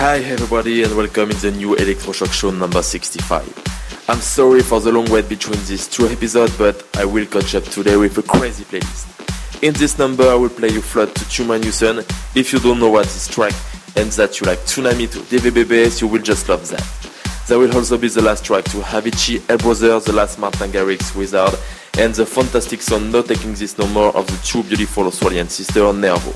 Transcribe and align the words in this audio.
Hi 0.00 0.16
everybody 0.20 0.82
and 0.82 0.96
welcome 0.96 1.30
in 1.30 1.36
the 1.40 1.50
new 1.50 1.76
Electroshock 1.76 2.32
show 2.32 2.50
number 2.50 2.82
65. 2.82 4.06
I'm 4.08 4.20
sorry 4.20 4.62
for 4.62 4.80
the 4.80 4.90
long 4.90 5.04
wait 5.10 5.28
between 5.28 5.62
these 5.66 5.86
two 5.86 6.06
episodes, 6.08 6.56
but 6.56 6.88
I 6.96 7.04
will 7.04 7.26
catch 7.26 7.54
up 7.54 7.64
today 7.64 7.98
with 7.98 8.16
a 8.16 8.22
crazy 8.22 8.64
playlist. 8.64 9.62
In 9.62 9.74
this 9.74 9.98
number 9.98 10.26
I 10.26 10.36
will 10.36 10.48
play 10.48 10.70
you 10.70 10.80
Flood 10.80 11.14
to 11.16 11.28
Thomas 11.28 11.62
Newson. 11.62 11.98
If 12.34 12.50
you 12.50 12.60
don't 12.60 12.80
know 12.80 12.88
what 12.88 13.04
this 13.08 13.28
track 13.28 13.52
and 13.94 14.10
that 14.12 14.40
you 14.40 14.46
like 14.46 14.60
Tsunami 14.60 15.06
to 15.12 15.18
DVBBS, 15.18 16.00
you 16.00 16.08
will 16.08 16.22
just 16.22 16.48
love 16.48 16.66
that. 16.70 17.46
There 17.46 17.58
will 17.58 17.76
also 17.76 17.98
be 17.98 18.08
the 18.08 18.22
last 18.22 18.42
track 18.42 18.64
to 18.64 18.78
Avicii, 18.78 19.46
Hey 19.48 19.56
Brother, 19.58 20.00
the 20.00 20.14
last 20.14 20.38
Martin 20.38 20.70
Garrix 20.70 21.14
Wizard, 21.14 21.58
and 21.98 22.14
the 22.14 22.24
fantastic 22.24 22.80
song 22.80 23.12
No 23.12 23.20
Taking 23.20 23.52
This 23.52 23.76
No 23.76 23.86
More 23.88 24.16
of 24.16 24.26
the 24.28 24.46
two 24.46 24.62
beautiful 24.62 25.08
Australian 25.08 25.50
sisters 25.50 25.94
Nervo. 25.94 26.32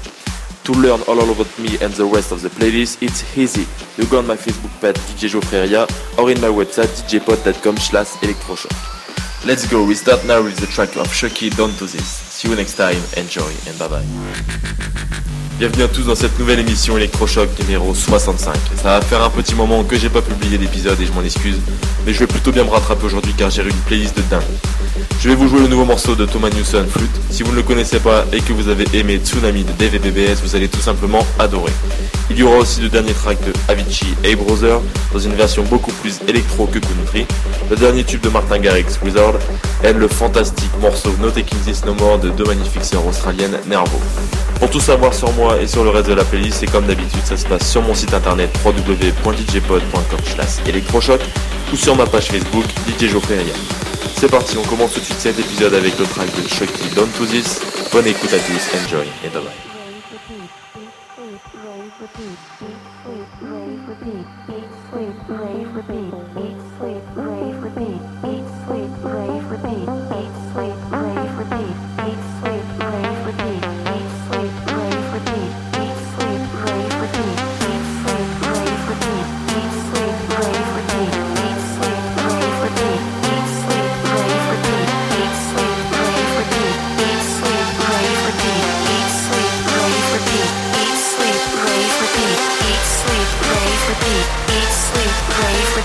To 0.65 0.73
learn 0.73 1.03
all 1.03 1.21
about 1.31 1.59
me 1.59 1.77
and 1.83 1.93
the 1.93 2.07
rest 2.07 2.33
of 2.33 2.41
the 2.41 2.49
playlist, 2.49 3.03
it's 3.03 3.37
easy. 3.37 3.67
You 3.99 4.09
go 4.09 4.19
on 4.19 4.27
my 4.27 4.37
Facebook 4.37 4.73
page 4.81 4.97
DJ 5.13 5.29
Joffreria 5.29 5.87
or 6.19 6.31
in 6.31 6.41
my 6.41 6.49
website 6.49 6.89
djpod.com 7.09 7.77
slash 7.77 8.09
electroshock. 8.23 8.73
Let's 9.45 9.67
go, 9.71 9.85
we 9.85 9.95
start 9.95 10.25
now 10.25 10.43
with 10.43 10.57
the 10.57 10.67
track 10.67 10.97
of 10.97 11.13
Chuckie 11.13 11.51
Don't 11.51 11.79
Do 11.79 11.87
This. 11.87 12.07
See 12.07 12.49
you 12.49 12.57
next 12.57 12.77
time, 12.77 12.97
enjoy 13.19 13.53
and 13.67 13.79
bye 13.79 13.89
bye. 13.89 15.44
Bienvenue 15.57 15.85
à 15.85 15.89
tous 15.89 16.03
dans 16.03 16.17
cette 16.17 16.37
nouvelle 16.41 16.59
émission 16.59 16.97
Electrochoc 16.97 17.49
numéro 17.61 17.95
65. 17.95 18.57
Ça 18.75 18.99
va 18.99 19.01
faire 19.01 19.23
un 19.23 19.31
petit 19.31 19.55
moment 19.55 19.85
que 19.85 19.97
j'ai 19.97 20.09
pas 20.09 20.21
publié 20.21 20.59
d'épisode 20.59 21.01
et 21.01 21.07
je 21.07 21.13
m'en 21.13 21.23
excuse, 21.23 21.59
mais 22.05 22.13
je 22.13 22.19
vais 22.19 22.27
plutôt 22.27 22.51
bien 22.51 22.65
me 22.65 22.71
rattraper 22.71 23.07
aujourd'hui 23.07 23.33
car 23.39 23.51
j'ai 23.51 23.63
une 23.63 23.71
playlist 23.87 24.17
de 24.17 24.23
dingue. 24.23 24.43
Je 25.21 25.29
vais 25.29 25.37
vous 25.37 25.47
jouer 25.47 25.61
le 25.61 25.69
nouveau 25.69 25.85
morceau 25.85 26.17
de 26.17 26.27
Thomas 26.27 26.51
Newson, 26.51 26.85
Flute. 26.91 27.21
Si 27.31 27.45
vous 27.45 27.53
ne 27.53 27.57
le 27.57 27.63
connaissez 27.63 28.01
pas 28.01 28.25
et 28.33 28.41
que 28.41 28.53
vous 28.53 28.69
avez 28.69 28.85
aimé 28.95 29.21
Tsunami 29.25 29.63
de 29.63 29.71
Dave 29.79 29.97
BBS, 29.99 30.41
vous 30.43 30.57
allez 30.57 30.69
tout 30.69 30.81
simplement 30.81 31.25
adorer. 31.39 31.73
Il 32.31 32.37
y 32.39 32.43
aura 32.43 32.57
aussi 32.57 32.81
le 32.81 32.89
dernier 32.89 33.13
track 33.13 33.39
de 33.47 33.53
Avicii 33.69 34.15
et 34.25 34.35
Brother 34.35 34.81
dans 35.13 35.19
une 35.21 35.35
version 35.35 35.63
beaucoup 35.63 35.93
plus 35.93 36.21
électro 36.27 36.67
que 36.67 36.81
country, 36.81 37.27
le 37.71 37.77
dernier 37.77 38.03
tube 38.03 38.23
de 38.23 38.29
Martin 38.29 38.59
Garrix 38.59 38.87
Wizard 39.05 39.35
et 39.85 39.93
le 39.93 40.09
fantastique 40.09 40.73
morceau 40.81 41.15
No 41.21 41.31
Taking 41.31 41.61
This 41.61 41.85
No 41.85 41.95
More 41.95 42.19
de 42.19 42.31
deux 42.31 42.45
magnifiques 42.45 42.85
sœurs 42.85 43.07
australiennes 43.07 43.59
Nervo. 43.69 44.01
Pour 44.59 44.71
tout 44.71 44.81
savoir 44.81 45.13
sur 45.13 45.31
moi 45.33 45.44
et 45.53 45.67
sur 45.67 45.85
le 45.85 45.91
reste 45.91 46.09
de 46.09 46.15
la 46.15 46.25
playlist, 46.25 46.59
c'est 46.61 46.71
comme 46.71 46.87
d'habitude, 46.87 47.25
ça 47.25 47.37
se 47.37 47.47
passe 47.47 47.71
sur 47.71 47.83
mon 47.83 47.95
site 47.95 48.15
internet 48.15 48.51
www.djpod.com 48.65 50.19
electrochoc 50.67 51.21
ou 51.73 51.77
sur 51.77 51.95
ma 51.97 52.07
page 52.07 52.29
Facebook 52.29 52.65
DJ 52.89 53.11
C'est 54.17 54.31
parti, 54.31 54.57
on 54.57 54.63
commence 54.63 54.95
tout 54.95 55.01
de 55.01 55.05
suite 55.05 55.21
cet 55.21 55.39
épisode 55.39 55.75
avec 55.75 55.99
le 55.99 56.07
track 56.07 56.29
de 56.35 56.49
Chucky 56.49 56.89
Don't 56.95 57.09
To 57.19 57.27
This. 57.27 57.61
Bonne 57.93 58.07
écoute 58.07 58.33
à 58.33 58.39
tous, 58.39 58.85
enjoy 58.85 59.07
et 59.25 59.29
bye 59.29 59.43
bye. 59.43 59.53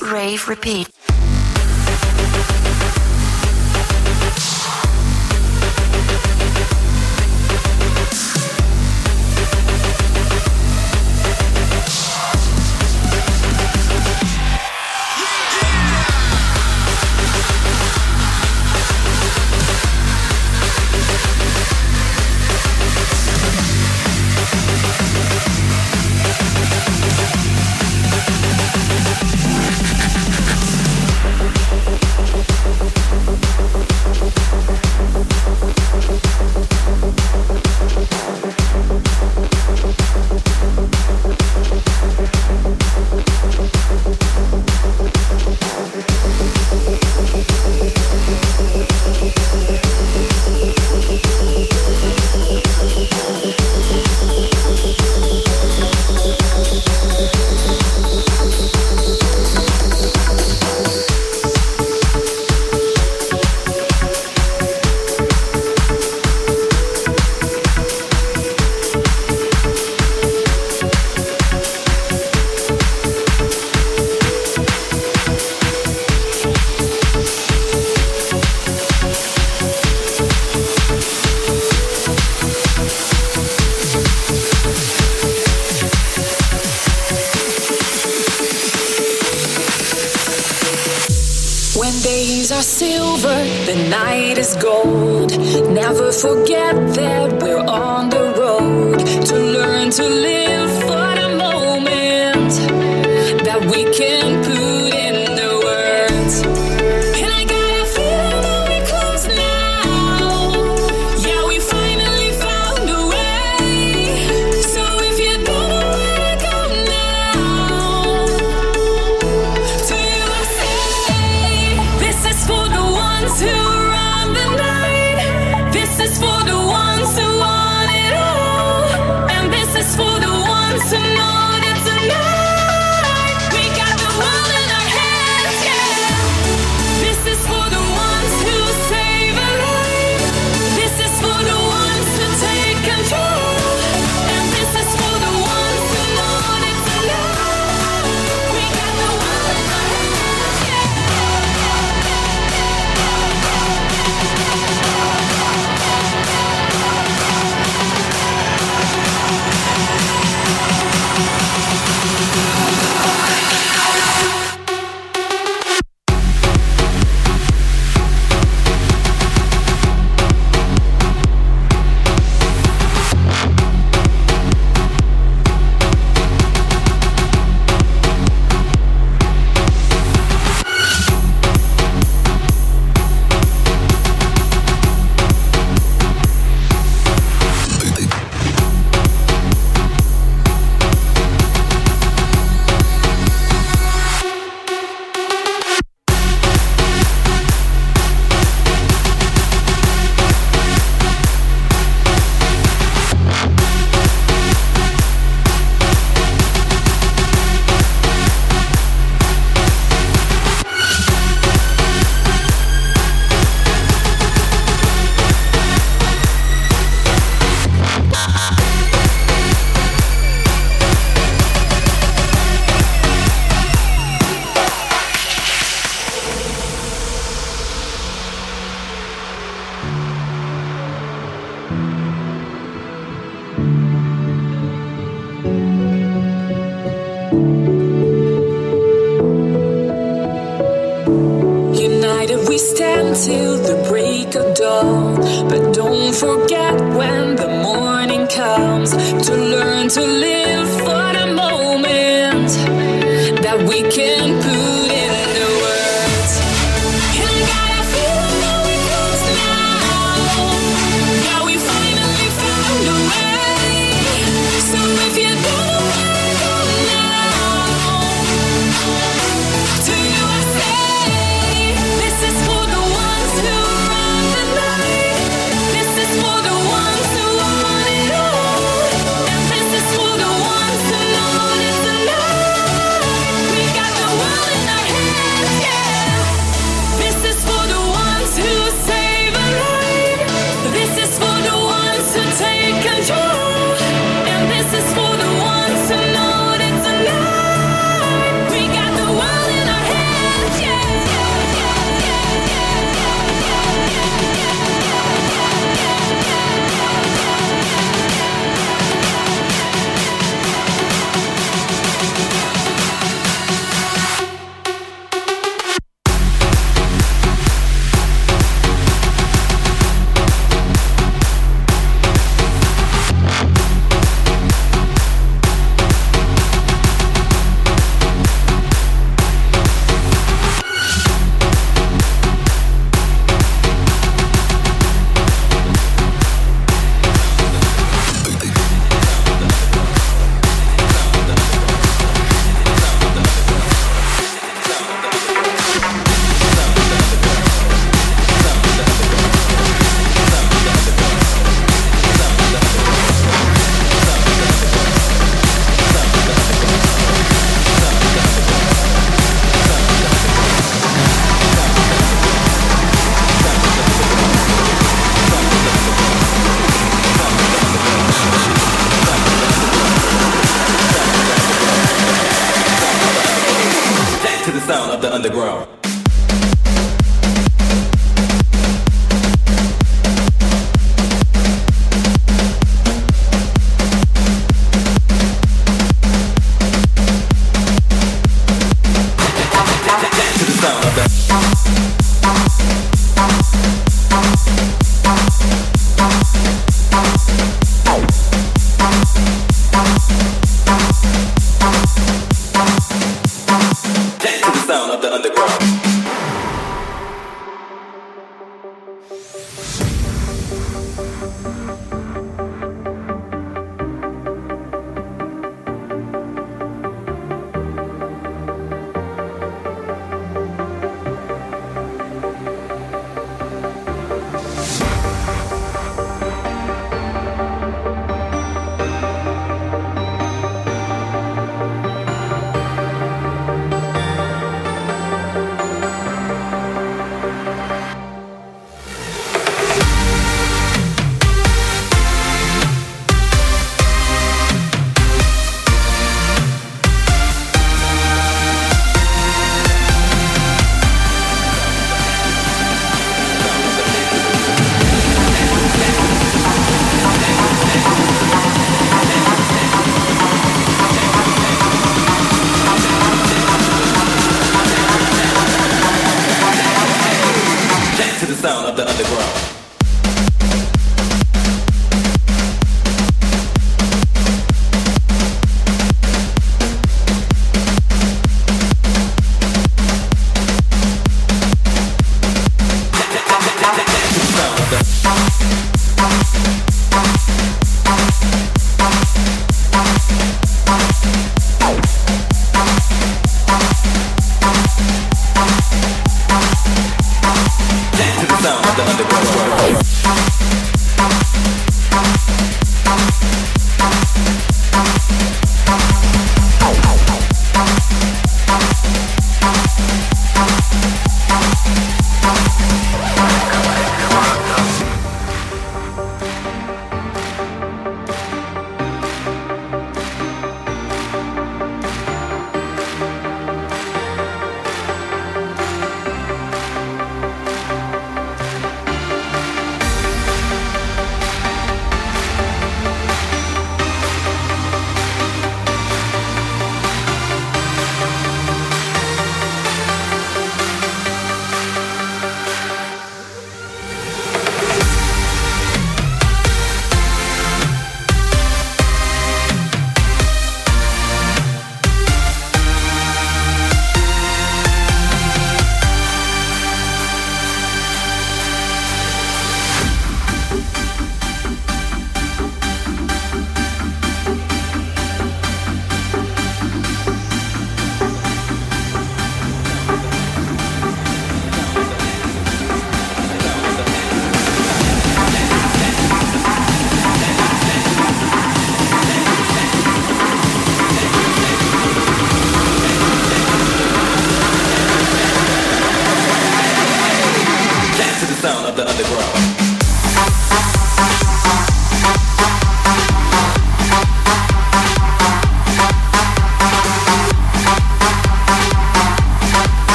Rave, 0.00 0.48
repeat. 0.48 0.88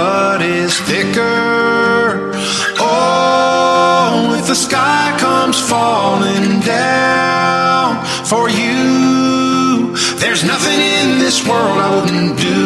blood 0.00 0.40
is 0.40 0.72
thicker. 0.80 2.32
Oh, 2.78 4.34
if 4.38 4.46
the 4.46 4.54
sky 4.54 5.04
comes 5.26 5.58
falling 5.72 6.60
down 6.60 7.88
for 8.30 8.48
you, 8.48 9.94
there's 10.22 10.42
nothing 10.52 10.80
in 11.00 11.18
this 11.24 11.46
world 11.46 11.76
I 11.86 11.88
wouldn't 11.94 12.38
do. 12.38 12.59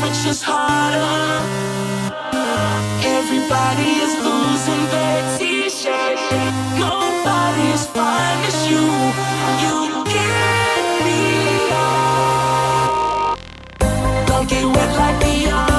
which 0.00 0.26
is 0.26 0.42
harder. 0.42 1.60
Everybody 3.04 3.90
is 4.04 4.14
losing 4.26 4.84
their 4.94 5.38
t-shirt. 5.38 6.18
Nobody 6.78 7.66
is 7.76 7.86
fine 7.86 8.40
as 8.50 8.58
you. 8.70 8.84
You 9.64 10.04
get 10.16 10.84
me. 11.06 11.22
Don't 14.26 14.48
get 14.48 14.64
wet 14.64 14.92
like 14.98 15.18
the 15.20 15.71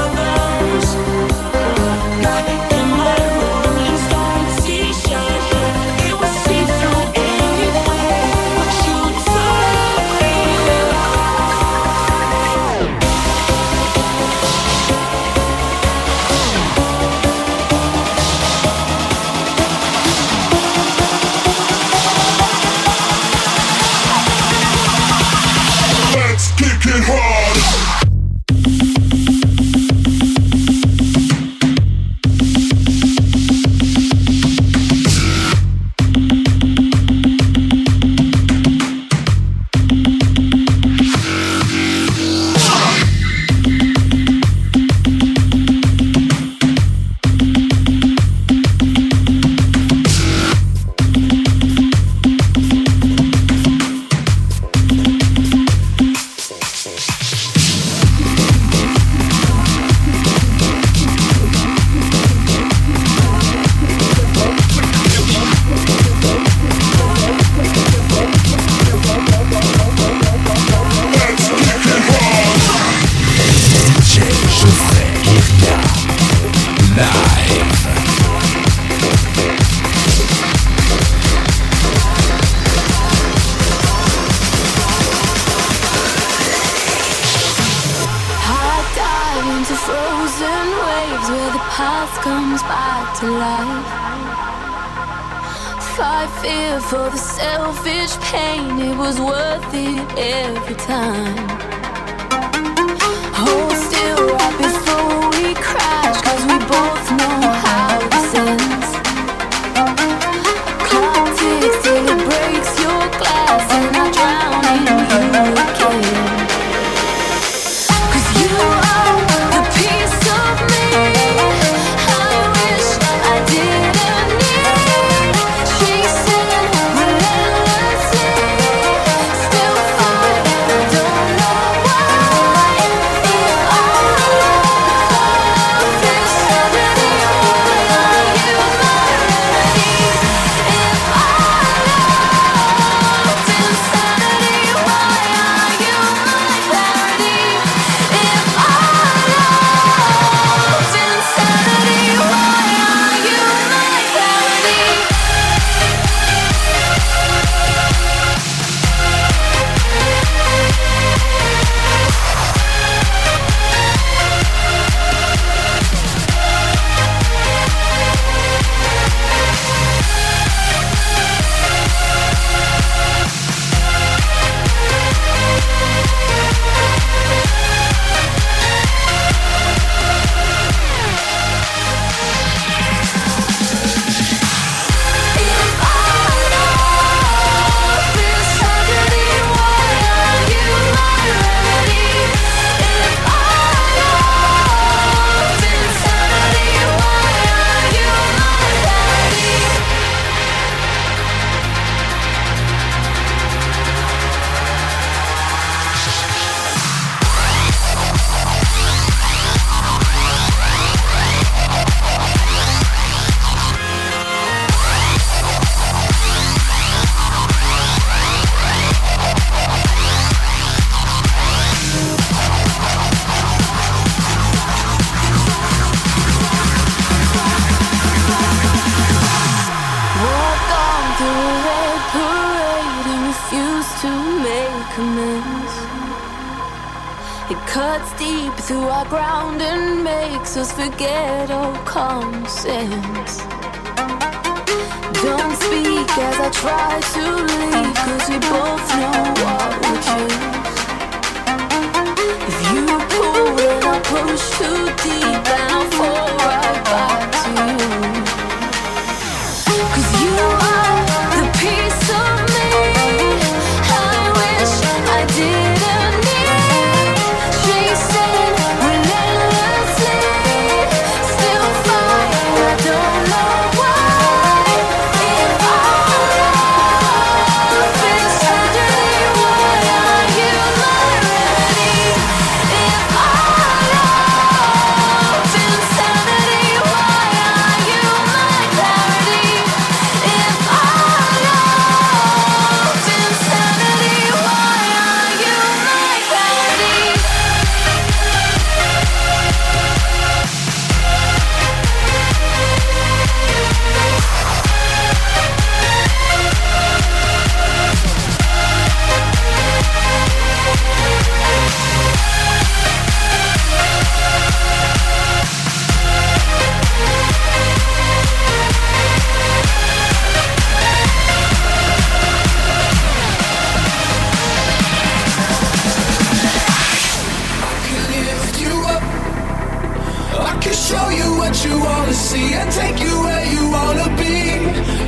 show 330.94 331.10
you 331.10 331.30
what 331.42 331.56
you 331.66 331.76
wanna 331.90 332.14
see 332.14 332.54
and 332.60 332.70
take 332.82 332.98
you 333.06 333.14
where 333.26 333.46
you 333.56 333.64
wanna 333.78 334.08
be. 334.24 334.38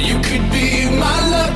You 0.09 0.15
could 0.27 0.45
be 0.57 0.67
my 1.05 1.19
luck. 1.33 1.55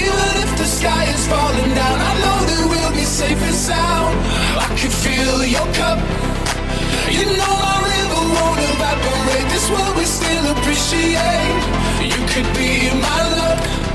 Even 0.00 0.30
if 0.44 0.50
the 0.60 0.68
sky 0.78 1.04
is 1.14 1.22
falling 1.32 1.72
down, 1.80 1.98
I 2.10 2.12
know 2.22 2.38
that 2.50 2.62
we'll 2.70 2.94
be 3.02 3.06
safe 3.20 3.40
and 3.48 3.58
sound. 3.70 4.14
I 4.66 4.68
can 4.78 4.92
feel 5.04 5.38
your 5.56 5.68
cup. 5.80 5.98
You 7.16 7.26
know 7.38 7.54
my 7.68 7.78
river 7.94 8.22
won't 8.36 8.60
evaporate. 8.70 9.46
This 9.54 9.66
world 9.72 9.94
we 10.00 10.06
still 10.18 10.46
appreciate. 10.54 11.62
You 12.12 12.20
could 12.32 12.48
be 12.58 12.72
my 13.06 13.20
luck. 13.38 13.89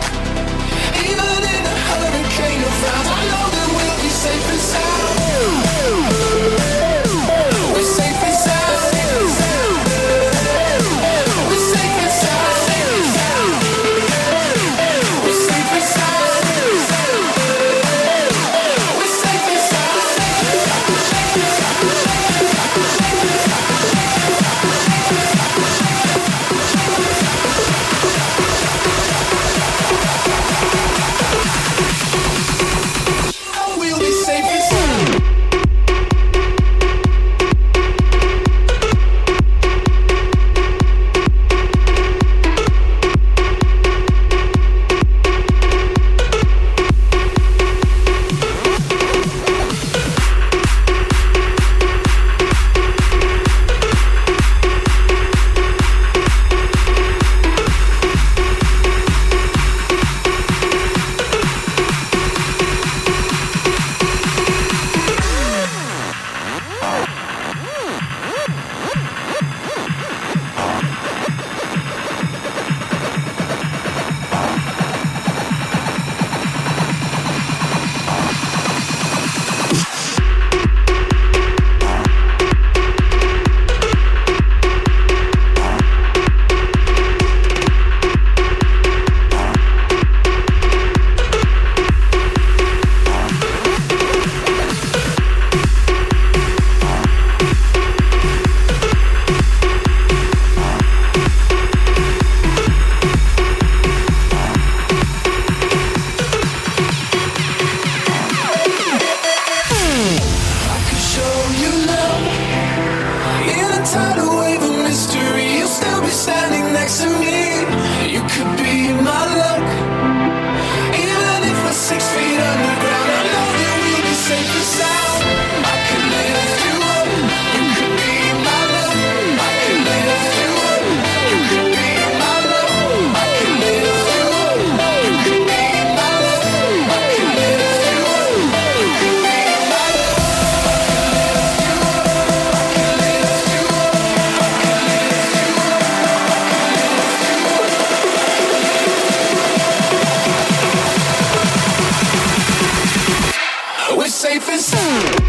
Dream. 154.46 155.25